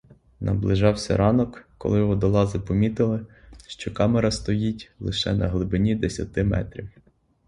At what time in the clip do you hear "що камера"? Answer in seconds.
3.67-4.31